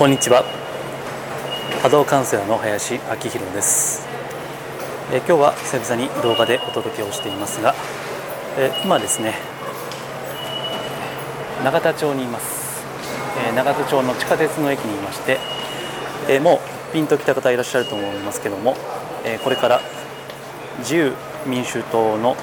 [0.00, 0.44] こんにちは。
[1.82, 4.08] 波動カウンセラーの林明弘です。
[5.12, 7.74] え今日は久々に動画でお届けをしていますが
[8.56, 9.34] え今ですね
[11.62, 12.82] 永田町にいます。
[13.46, 15.36] え永田町の地下鉄の駅にいまして
[16.30, 18.78] えもうピンときた方いらっしゃると思いますけども
[19.22, 19.82] えこれから
[20.78, 21.12] 自由
[21.46, 22.38] 民主党の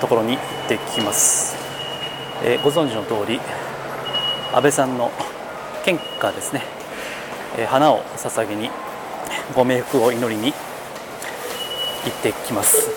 [0.00, 1.56] ところに行ってきます。
[2.42, 3.38] えご存知の通り
[4.54, 5.12] 安倍さんの
[5.88, 6.60] 献花ですね、
[7.56, 8.68] え花を捧げに
[9.54, 12.90] ご冥福を祈りに行ってきます、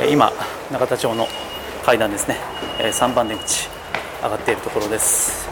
[0.00, 0.32] え今
[0.72, 1.26] 永田町の
[1.84, 2.38] 階段ですね、
[2.78, 3.68] え3番出口
[4.22, 5.50] 上がっているところです。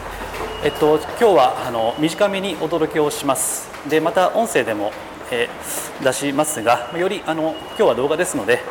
[0.63, 3.69] えっと今日はあの短めにお届けをします。
[3.87, 4.91] でまた音声でも、
[5.29, 8.61] えー、出しますがよりあの今日は動画ですので、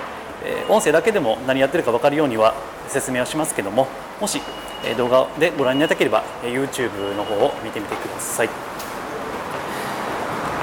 [0.45, 2.53] えー、音声だけでも何やってるか分かるようには
[2.89, 3.87] 説明はしますけども
[4.21, 4.41] もし
[4.97, 8.49] 動画でご覧になりたければ YouTube の方を見てみてください。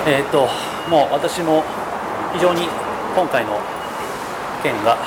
[0.07, 0.47] えっ、ー、と
[0.89, 1.63] もう私も
[2.33, 2.67] 非常に
[3.15, 3.59] 今回の
[4.63, 4.97] 件が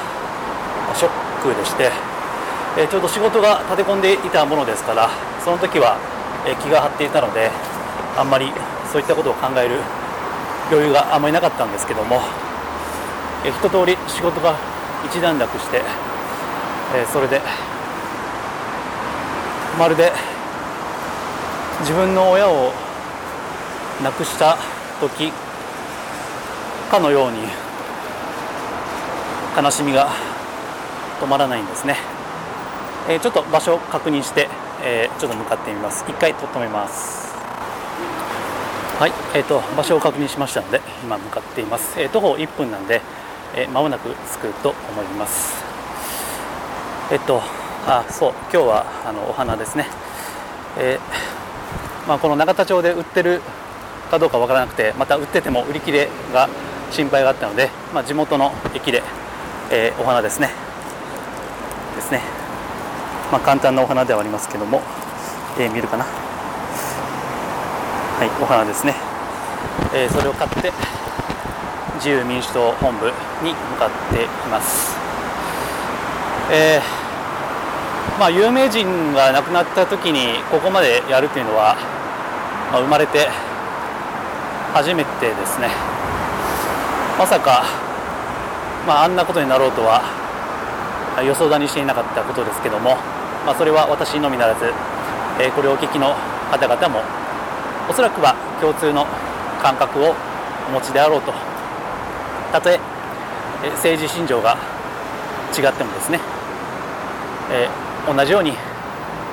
[0.94, 1.10] ショッ
[1.42, 1.90] クでして、
[2.76, 5.08] えちょうど仕事が立て込んでいたものですから
[5.44, 5.98] その時は
[6.62, 7.50] 気が張っていたので
[8.16, 8.52] あんまり
[8.90, 9.76] そういったことを考える
[10.70, 12.20] 余裕があんまりなかったんですけども、
[13.44, 14.56] え一通り仕事が
[15.04, 15.82] 一段落して、
[16.94, 17.40] えそれで
[19.78, 20.12] まるで
[21.80, 22.72] 自分の親を
[24.02, 24.56] 亡くした
[25.00, 25.32] 時
[26.90, 27.38] かのように
[29.56, 30.10] 悲しみが
[31.20, 31.96] 止まらないんですね、
[33.08, 34.48] えー、ちょっと場所を確認して、
[34.82, 36.04] えー、ちょっと向かってみます。
[36.08, 37.32] 一回止めます。
[38.98, 43.00] はい、えーと、場所を確認しましたので今向かっています、えー、徒歩1分なんで、
[43.56, 45.64] えー、もなく着くと思います。
[47.10, 49.86] えっ、とあそう今日はあのお花ですね、
[50.78, 53.40] えー、まあ、この永田町で売ってる
[54.08, 56.48] かどうかわからなくてまた売ってても売り切れが
[56.92, 59.02] 心配があったので、まあ、地元の駅で、
[59.72, 60.50] えー、お花ですね。
[61.96, 62.20] ですね、
[63.32, 64.80] まあ、簡単なお花ではありますけども、
[65.58, 66.04] えー、見るかな。
[66.04, 66.10] は
[68.24, 68.94] いお花ですね、
[69.92, 70.70] えそれを買って
[71.96, 73.06] 自由民主党本部
[73.42, 74.96] に向かっています、
[76.52, 77.01] えー
[78.18, 81.76] まあ、有名人が亡くなった時にここまでやるというのは、
[82.70, 83.28] まあ、生まれて
[84.72, 85.68] 初めてですね。
[87.18, 87.64] まさか、
[88.86, 90.02] まあ、あんなことになろうとは
[91.26, 92.96] 予想だにしていなかったことですけども、
[93.44, 94.72] まあ、それは私のみならず、
[95.40, 96.14] えー、これをお聞きの
[96.50, 97.02] 方々も
[97.90, 99.06] おそらくは共通の
[99.60, 100.14] 感覚を
[100.68, 101.32] お持ちであろうと。
[102.52, 102.78] たとえ
[103.76, 104.56] 政治信条が
[105.56, 106.20] 違ってもですね、
[107.50, 108.52] えー同じように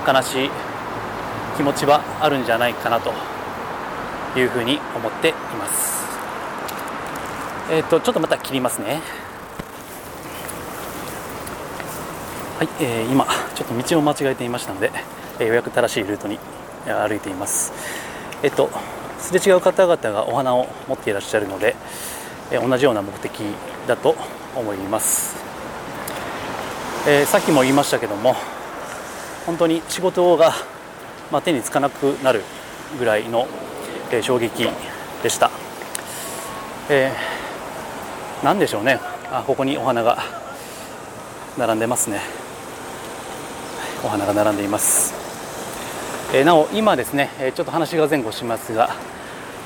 [0.08, 0.50] 悲しい
[1.58, 3.12] 気持ちはあるんじゃないかなと
[4.38, 6.00] いうふうに思っています。
[7.72, 9.02] えっ、ー、とちょっとまた切りますね。
[12.60, 13.26] はい、えー、今
[13.56, 14.92] ちょっと道を間違えていましたので、
[15.40, 16.40] えー、ようやく正しいルートに
[16.86, 17.74] 歩いています。
[18.44, 18.70] えっ、と
[19.20, 21.76] すれ違う方々がお花を持っていらっしゃるので、
[22.52, 23.32] え同じような目的
[23.88, 24.16] だと
[24.56, 25.36] 思います、
[27.06, 28.36] えさっきも言いましたけども
[29.50, 30.54] 本当に仕事が、
[31.32, 32.44] まあ、手につかなくなる
[33.00, 33.48] ぐらいの、
[34.12, 34.70] えー、衝撃
[35.24, 35.50] でした、
[36.88, 39.00] えー、何でしょうね。
[39.32, 40.20] あここにお花が
[41.58, 42.22] 並んでますね。
[44.06, 45.16] お花が並んでいます、
[46.32, 48.92] えー、なお今ですねちょっと話が前後しますが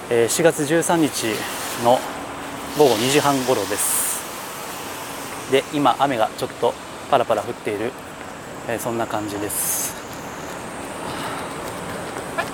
[0.07, 1.25] 4月13日
[1.83, 1.99] の
[2.77, 4.23] 午後2時半頃です。
[5.51, 6.73] で今雨がちょっと
[7.11, 7.91] パラパラ降っている
[8.67, 10.01] えー、そんな感じです。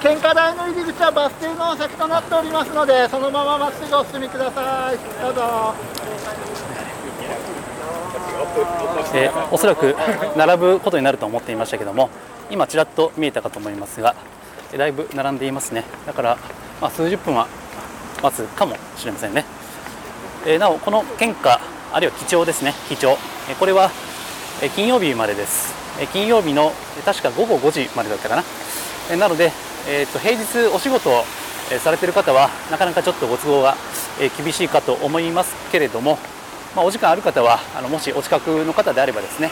[0.01, 4.97] 献花台の入り口はバス停の先となっておりますのでそのまままっすぐお進みください。
[5.21, 5.73] どうぞ。
[9.13, 9.95] えー、おそらく
[10.37, 12.09] 並ぶことになると思っていましたけども
[12.49, 14.15] 今ちらっと見えたかと思いますが
[14.75, 15.83] だいぶ並んでいますね。
[16.05, 16.37] だから、
[16.81, 17.47] まあ、数十分は
[18.23, 19.45] 待つかもしれませんね、
[20.45, 21.59] えー、なおこの献花
[21.91, 22.73] あるいは記帳ですね。
[22.87, 23.17] 記帳、
[23.49, 23.89] えこれは
[24.75, 25.73] 金曜日までです
[26.07, 26.71] 金曜日の
[27.05, 28.43] 確か午後5時までだったかな。
[29.11, 29.51] えなので、
[29.87, 31.23] えー、と平日お仕事を
[31.77, 33.75] されている方はなかなかちょっとご都合が
[34.37, 36.17] 厳しいかと思いますけれども、
[36.75, 39.51] まあ、お時間ある方はあのもしお近くの方であればですね、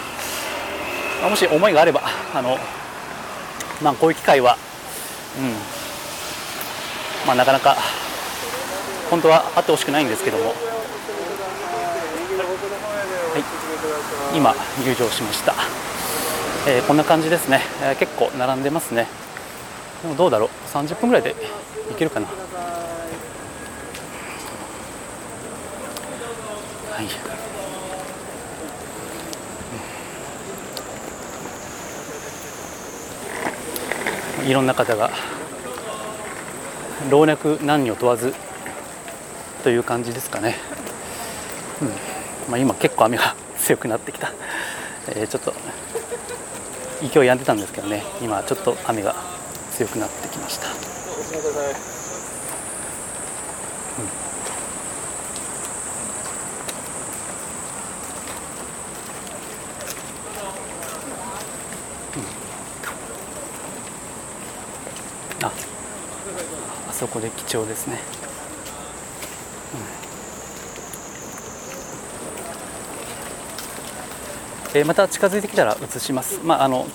[1.22, 2.02] まあ、もし思いがあれば
[2.34, 2.58] あの、
[3.82, 4.58] まあ、こういう機会は、
[5.38, 5.78] うん。
[7.28, 7.76] まあ、なかなか
[9.10, 10.52] 本当はあってほしくないんですけども、は
[14.34, 14.54] い、今
[14.84, 15.54] 入場しました。
[16.70, 19.08] えー、こんな感じですね、えー、結構並んでますね、
[20.02, 20.50] でもどうだろう。
[20.68, 21.34] 30分ぐらいで
[21.90, 22.28] いけるかな。
[22.28, 22.34] は
[34.44, 34.50] い。
[34.50, 35.10] いろんな方が
[37.10, 38.34] 老若男女問わず
[39.64, 40.58] という感じですかね、
[41.82, 41.88] うん。
[42.52, 44.34] まあ、今結構雨が強くなってきた、
[45.08, 45.54] えー、ちょっと
[47.02, 48.04] 勢いやんでたんですけどね。
[48.22, 49.16] 今ちょっと雨が
[49.72, 50.74] 強くなってきました、うん。
[65.46, 65.52] あ
[66.90, 68.00] あそこで貴重ですね、
[69.74, 69.82] うん、
[74.74, 76.40] えー、また近づいてきたら映します。
[76.44, 76.86] まああの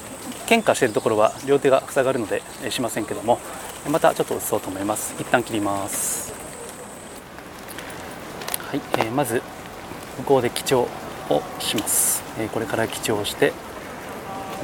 [0.46, 3.38] 喧嘩しているところは両手が塞がるので、えー、しませんけども
[3.90, 5.14] またちょっと映そうと思います。
[5.18, 6.32] 一旦切ります。
[8.70, 9.42] はい、えー、まず
[10.18, 10.88] 向こうで記帳
[11.28, 13.52] をします、えー、これから記帳して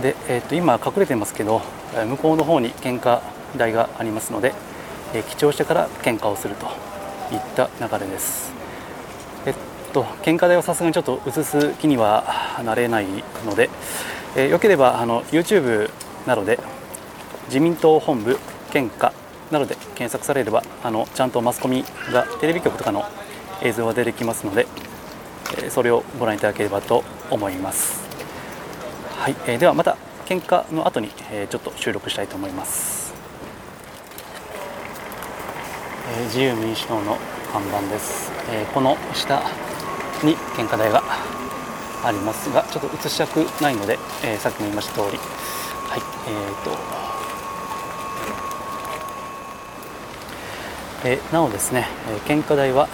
[0.01, 1.61] で、えー、と今隠れてますけど
[2.07, 3.21] 向こうの方に喧嘩
[3.57, 4.55] 台がありますので、
[5.15, 6.67] えー、記帳してから喧嘩をすると
[7.35, 8.58] いった流れです。
[9.89, 12.25] と喧嘩台はさすがにちょっと映す気には
[12.65, 13.07] なれない
[13.45, 13.71] ので、
[14.37, 15.91] えー、よければあの YouTube
[16.27, 16.59] などで
[17.47, 18.39] 自民党本部
[18.71, 19.13] 喧嘩
[19.51, 23.05] などで検索されればあのちゃんとマスコミがテレビ局とかの
[23.63, 24.67] 映像が出てきますので、
[25.59, 28.07] えー、それをご覧いただければと思います。
[29.17, 29.97] はい、えー、ではまた
[30.27, 32.99] 喧嘩の後に、えー、ちょっと収録したいと思います。
[36.11, 37.19] え自由民主党の
[37.53, 39.43] 看板です、えこの下
[40.27, 41.03] に献花台が
[42.05, 45.19] ありますがちょっと映したくないので、えさっきも言いました通り。
[45.19, 47.09] はいえーと。
[51.05, 52.89] えなおですね、え献花台は、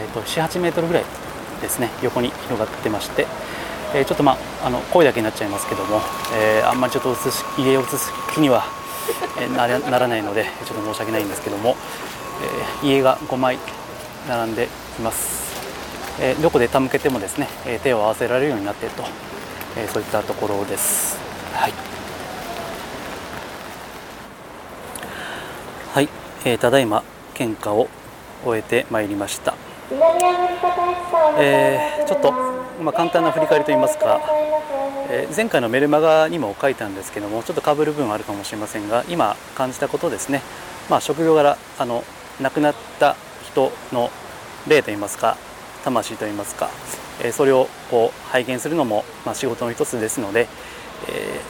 [0.00, 1.04] えーと、78メートルぐらい
[1.60, 3.26] ですね横に広がってまして、
[3.94, 6.00] えちょっとまああの声だけになっちゃいますけども、
[6.34, 8.64] えあんまりちょっと映し家を映す気には、
[9.40, 11.76] えならないのでちょっと申し訳ないんですけども、
[12.82, 13.58] え家が5枚
[14.28, 15.49] 並んでいます、
[16.22, 19.04] えどこで手向けてもですね、え手を合わせられるようになっていると、
[19.76, 21.18] えそういったところです。
[21.54, 21.72] はい、
[25.94, 26.08] はい。
[26.44, 27.02] えー、ただいま
[27.34, 27.88] 献花を
[28.44, 29.54] 終えてまいりました。
[31.38, 32.32] えー、ちょっと、
[32.82, 34.20] まあ、簡単な振り返りといいますか、
[35.10, 40.42] えー、前回のメルマガにも書いたんですけどもちょっとかぶる部分あるかもしれませんが今感じたことですね、
[40.88, 42.04] まあ、職業柄あの
[42.40, 44.10] 亡くなった人の
[44.68, 45.36] 霊といいますか
[45.80, 46.70] 魂といいますか、
[47.22, 50.48] えそれをこう拝見するのも、まあ、仕事の一つですので、
[51.08, 51.40] え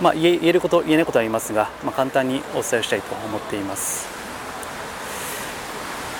[0.00, 4.06] ー、まあ、言えること言えないことはありますが、まあ、簡単にお伝えしたいと思っています、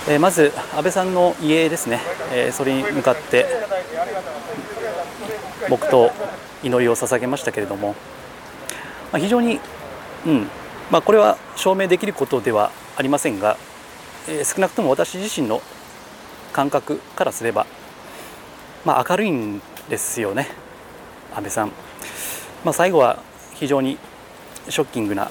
[0.08, 2.00] えー、まず安倍さんの遺影ですね、
[2.32, 3.46] えそれに向かって
[5.68, 6.10] 黙祷
[6.62, 7.94] 祈りを捧げましたけれども、
[9.12, 9.60] まあ非常に、
[10.26, 10.48] うん
[10.90, 13.56] まこれは証明できることではありませんが
[14.28, 15.60] え少なくとも私自身の
[16.52, 17.66] 感覚からすれば、
[18.84, 20.48] まあ、明るいんですよね。
[21.34, 21.72] 安倍さん、
[22.64, 23.18] まあ、最後は
[23.54, 23.98] 非常に
[24.68, 25.30] ショッキングな、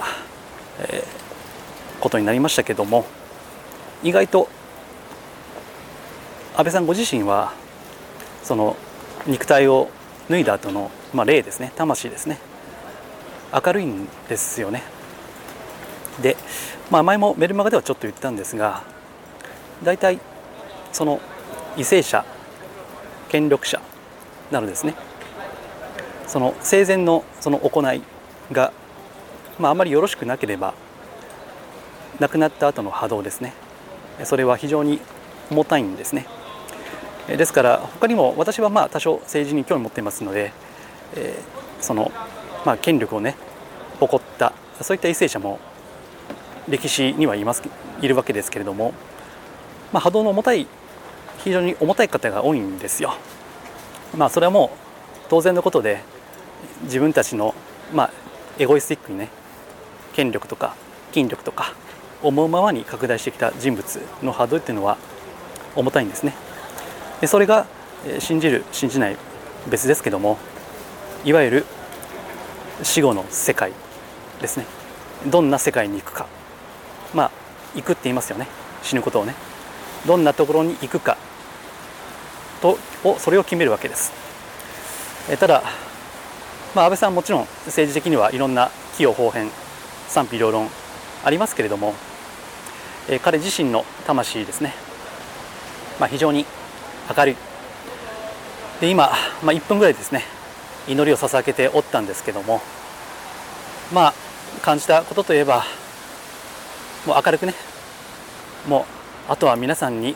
[0.79, 3.05] えー、ことになりましたけども
[4.03, 4.49] 意外と
[6.57, 7.53] 安倍さんご自身は
[8.43, 8.75] その
[9.27, 9.89] 肉体を
[10.29, 11.71] 脱いだ後の、まあ、霊ですね。
[11.75, 12.39] 魂ですね。
[13.53, 14.83] 明るいんですよね。
[16.21, 16.37] で、
[16.89, 18.83] まあ、前もメルマガではちょっと言ったんですが
[19.83, 20.19] 大体
[20.91, 21.19] その
[21.75, 22.25] 為政者
[23.29, 23.81] 権力者
[24.51, 24.95] などですね。
[26.27, 28.01] その生前のその行い
[28.51, 28.71] が、
[29.59, 30.73] まあ、あまりよろしくなければ
[32.19, 33.53] 亡くなった後の波動ですね。
[34.23, 34.99] それは非常に
[35.49, 36.25] 重たいんですね。
[37.27, 40.51] ですから他にも私はまあ多少政治に興味を持っていますので、
[41.15, 42.11] えー、その
[42.65, 43.35] まあ権力をね
[43.99, 45.59] 誇ったそういった為政者も
[46.67, 47.61] 歴史にはいます
[48.01, 48.93] いるわけですけれども、
[49.91, 50.67] まあ、波動の重たい
[51.43, 53.13] 非常に重たい方が多いんですよ。
[54.15, 54.77] まあそれはもう
[55.29, 56.01] 当然のことで
[56.83, 57.55] 自分たちの
[57.93, 58.11] まあ
[58.59, 59.29] エゴイスティックにね
[60.13, 60.75] 権力とか
[61.13, 61.73] 筋力とか
[62.21, 64.97] 思うままに拡大してきた人物の波動っていうのは
[65.75, 66.33] 重たいんですね。
[67.21, 67.65] でそれが
[68.19, 69.17] 信じる信じない
[69.69, 70.37] 別ですけども
[71.23, 71.65] いわゆる
[72.83, 73.71] 死後の世界
[74.41, 74.65] ですね。
[75.27, 76.27] どんな世界に行くか。
[77.13, 77.31] まあ
[77.75, 78.47] 行くって言いますよね。
[78.83, 79.35] 死ぬことをね。
[80.05, 81.17] どんなところに行くか。
[82.61, 84.11] とをそれを決めるわけです。
[85.29, 85.63] えただ、
[86.75, 89.49] まあ、安倍さんもちろん政治的にはいろんな器用方変
[90.07, 90.69] 賛否両論
[91.23, 91.93] ありますけれども、
[93.09, 94.73] え、彼自身の魂ですね、
[95.99, 96.45] まあ、非常に
[97.15, 97.35] 明るい。
[98.81, 99.11] で今、
[99.43, 100.23] まあ、1分ぐらいですね
[100.87, 102.61] 祈りを捧げておったんですけども
[103.93, 104.13] まあ
[104.63, 105.63] 感じたことといえば
[107.05, 107.53] もう明るくね
[108.67, 108.87] も
[109.29, 110.15] うあとは皆さんに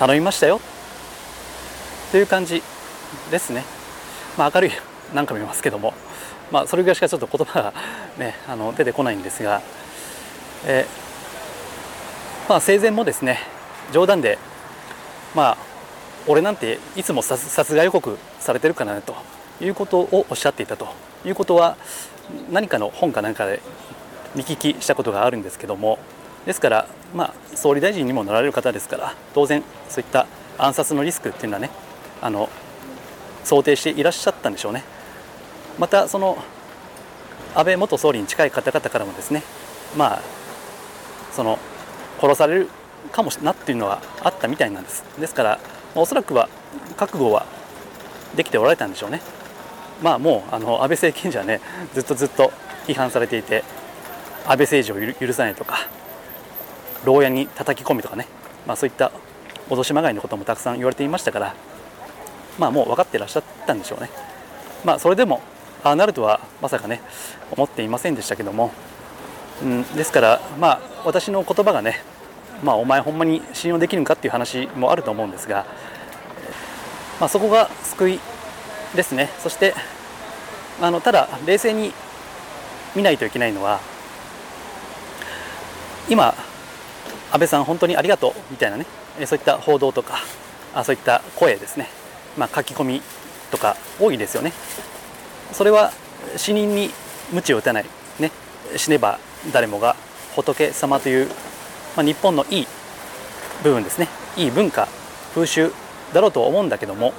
[0.00, 0.62] 頼みましたよ。
[2.10, 2.62] という感じ
[3.30, 3.64] ですね、
[4.38, 4.70] まあ、明るい
[5.12, 5.92] 何か見ますけども、
[6.50, 7.74] まあ、それぐらいしかちょっと言葉が、
[8.16, 9.60] ね、あの出てこないんですが、
[10.64, 10.86] え、
[12.48, 13.40] まあ、生前もですね
[13.92, 14.38] 冗談で
[15.34, 15.56] まあ
[16.26, 19.14] 俺なんていつも殺害予告されてるかなと
[19.60, 20.88] いうことをおっしゃっていたと。
[21.26, 21.76] いうことは
[22.50, 23.60] 何かの本かなんかで
[24.34, 25.98] 見聞きしたことがあるんですけども。
[26.46, 30.26] ですから、まあ、総理大臣にもなられる方ですから当然そういった
[30.58, 31.70] 暗殺のリスクっていうのはね
[32.22, 32.48] あの
[33.44, 34.84] 想定していらっしゃったんでしょうね。
[35.78, 36.36] またその
[37.54, 39.42] 安倍元総理に近い方々からもですね
[39.96, 40.22] まあ
[41.32, 41.58] その
[42.20, 42.68] 殺される
[43.12, 45.02] かもしれなっていうのはあったみたいなんです。
[45.18, 45.58] ですから
[45.94, 46.48] おそらくは
[46.96, 47.46] 覚悟は
[48.36, 49.20] できておられたんでしょうね。
[50.02, 51.60] まあもうあの安倍政権じゃね
[51.94, 52.52] ずっとずっと
[52.86, 53.64] 批判されていて
[54.46, 55.88] 安倍政治を許さないとか
[57.04, 58.26] 牢屋に叩き込みとかね、
[58.66, 59.12] まあ、そういった
[59.68, 61.54] 脅しまがいのこともたくさん言われていましたから。
[62.60, 64.10] まあもう分かってらっしゃったんでしょうね。
[64.84, 65.40] まあそれでも
[65.82, 67.00] ああなるとはまさかね
[67.50, 68.70] 思っていませんでしたけども、
[69.62, 72.02] うん、ですからまあ私の言葉がね
[72.62, 75.64] まあお前ほんまに信用できるんかっていう話もあると思うんですが、
[77.18, 78.20] まあ、そこが救い
[78.94, 79.30] ですね。
[79.38, 79.74] そして
[80.82, 81.92] あのただ冷静に
[82.94, 83.80] 見ないといけないのは
[86.10, 86.34] 今
[87.32, 88.86] 安倍さん本当にありがとうみたいなね
[89.24, 90.18] そういった報道とか
[90.74, 91.88] あそういった声ですね、
[92.36, 93.02] まあ、書き込み
[93.50, 94.52] とか多いですよね。
[95.52, 95.92] それは
[96.36, 96.90] 死人に
[97.32, 97.86] 鞭を打たない、
[98.20, 98.30] ね、
[98.76, 99.18] 死ねば
[99.52, 99.96] 誰もが
[100.36, 101.26] 仏様という、
[101.96, 102.66] まあ、日本のいい
[103.64, 104.08] 部分ですね。
[104.36, 104.88] いい文化
[105.34, 105.72] 風習
[106.12, 107.12] だろうと思うんだけども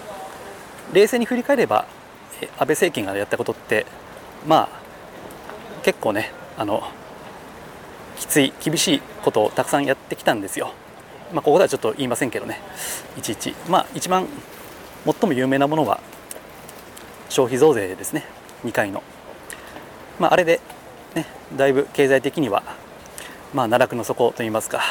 [0.94, 1.86] 冷静に振り返れば
[2.58, 3.86] 安倍政権がやったことって
[4.48, 6.84] まあ結構ねあの
[8.21, 10.73] きつい厳しいことをたくさんやってきたんですよ。
[11.33, 12.59] まあ、ここではちょっと言いませんけどね。
[13.17, 13.55] いちいち。
[13.67, 14.27] まあ一番
[15.05, 15.99] 最も有名なものは
[17.29, 18.23] 消費増税ですね。
[18.63, 19.01] 2回の、
[20.19, 20.59] まあ、あれで、
[21.15, 21.25] ね、
[21.55, 22.63] だいぶ経済的には、
[23.53, 24.81] まあ、奈落の底といいますか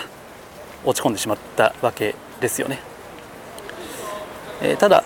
[0.85, 2.79] 落ち込んでしまったわけですよね、
[4.63, 5.05] えー、ただ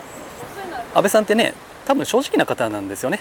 [0.95, 1.53] 安倍さんってね
[1.85, 3.21] 多分正直な方なんですよね、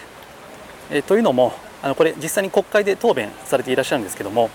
[0.91, 4.49] えー、というのもあのこれ実際に国会で答弁されていらっしゃるんですけども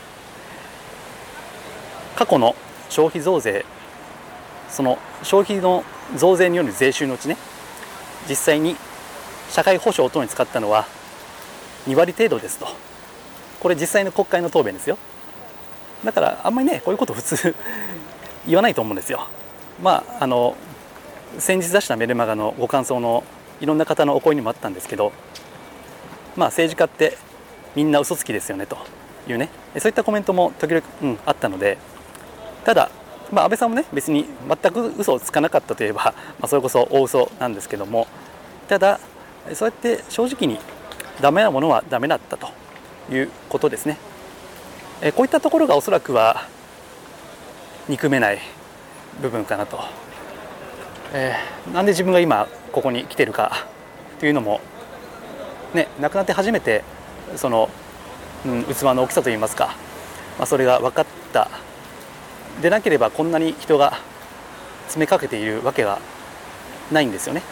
[2.19, 2.57] 過去の
[2.91, 3.65] 消費増税
[4.69, 5.85] その消費の
[6.17, 7.37] 増税による税収のうちね
[8.29, 8.75] 実際に
[9.51, 10.85] 社会保障等に使ったのは
[11.87, 12.67] 2割程度ですと。
[13.61, 14.99] これ実際の国会の答弁ですよ。
[16.05, 17.55] だからあんまりねこういうこと普通
[18.47, 19.29] 言わないと思うんですよ。
[19.81, 20.57] まああの
[21.39, 23.23] 先日出したメルマガのご感想の
[23.61, 25.13] いろんな方のお声にもあったんですけど
[26.37, 27.17] まあ政治家って
[27.77, 28.77] みんな嘘つきですよねと
[29.29, 29.51] いうね。
[29.79, 31.79] そういったコメントも時々、うん、あったので
[32.69, 32.91] ただ、
[33.33, 38.07] まあ、安倍さんもね別に全く嘘をつかなかったといえば、まあ、それこそ大嘘なんですけども
[38.69, 39.01] ただ
[39.55, 40.59] そうやって正直に
[41.23, 42.51] ダメなものはダメだったと
[43.11, 43.97] いうことですね。
[45.01, 46.47] えこういったところがおそらくは
[47.89, 48.39] 憎めない
[49.23, 49.81] 部分かなと、
[51.15, 53.67] えー、なんで自分が今ここに来てるか
[54.21, 54.61] というのも
[55.73, 56.85] ね亡くなって初めて
[57.35, 57.71] その、
[58.45, 59.75] うん、器の大きさといいますか、
[60.37, 61.49] まあ、それが分かった
[62.61, 63.99] でなければこんなに人が
[64.87, 66.01] 詰めかけているわけが
[66.91, 67.43] ないんですよね。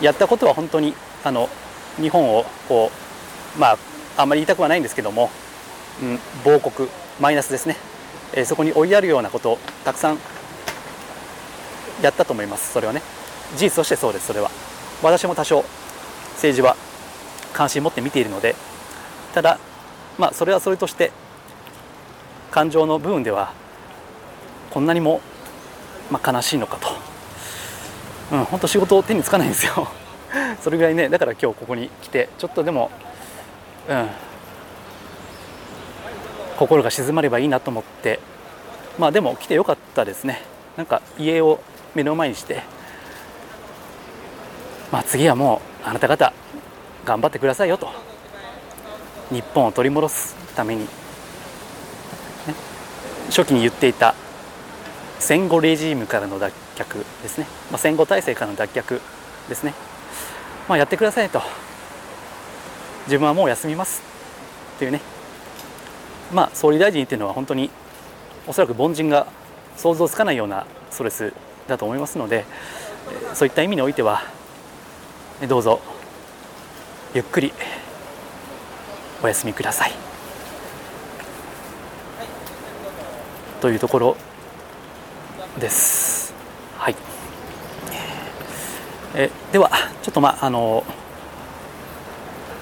[0.00, 1.48] やったことは本当にあの
[1.96, 2.90] 日本をこ
[3.56, 3.78] うまあ
[4.16, 5.30] あんまり言いたくはないんですけども、
[6.02, 6.88] うん、亡国
[7.20, 7.76] マイナスですね、
[8.34, 10.18] えー、そこに追いやるようなことをたくさん
[12.02, 13.02] やったと思いますそれはね。
[13.56, 14.50] 事実としてそうですそれは。
[15.02, 15.64] 私も多少
[16.34, 16.76] 政治は
[17.52, 18.54] 関心を持って見ているので。
[19.34, 19.58] ただ
[20.18, 21.12] まあそれはそれとして
[22.50, 23.52] 感情の部分では
[24.70, 25.20] こんなにも、
[26.10, 26.88] まあ、悲しいのかと、
[28.32, 29.88] うん、本当仕事手につかないんですよ。
[30.62, 32.90] それぐらいねだから今日ここに来てちょっとでも、
[33.88, 34.08] うん、
[36.58, 38.20] 心が静まればいいなと思って。
[38.98, 40.42] まあでも来てよかったですね。
[40.76, 41.60] なんか家を
[41.94, 42.62] 目の前にして
[44.92, 46.32] まあ次はもうあなた方
[47.04, 47.88] 頑張ってくださいよと。
[49.30, 50.88] 日本を取り戻すために、ね、
[53.26, 54.14] 初期に言っていた
[55.18, 59.00] 戦後レジームからの脱却ですね、まあ、戦後体制からの脱却
[59.48, 59.74] ですね、
[60.68, 61.42] まあ、やってくださいと。
[63.06, 64.02] 自分はもう休みます。
[64.78, 65.00] というね。
[66.32, 67.70] まあ総理大臣っていうのは本当に
[68.46, 69.26] おそらく凡人が
[69.76, 71.32] 想像つかないようなストレス
[71.66, 72.44] だと思いますので
[73.34, 74.22] そういった意味においては
[75.48, 75.80] どうぞ
[77.14, 77.52] ゆっくり
[79.22, 79.92] お休みください。
[83.60, 84.16] というところ
[85.58, 86.34] です。
[86.76, 86.96] はい。
[89.14, 89.70] えでは
[90.02, 90.84] ちょっとまああの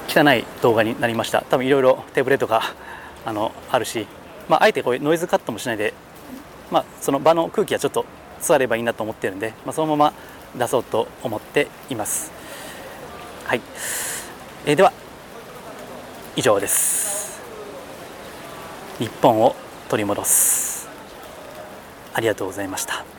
[0.08, 1.42] 汚い動画になりました。
[1.42, 2.74] 多分いろいろテーブルとか
[3.24, 4.06] あのあるし、
[4.48, 5.92] まあ、あえてこういうノイズカットもしないで、
[6.70, 8.06] まあ、その場の空気がちょっと
[8.40, 10.12] 座ればいいなと思ってるんで、まあ、そのまま
[10.56, 12.30] 出そうと思っています。
[13.44, 13.60] はい、
[14.64, 14.92] えー、では
[16.36, 17.40] 以上です。
[18.98, 19.54] 日本を
[19.88, 20.75] 取り戻す。
[22.16, 23.15] ありがとうございました。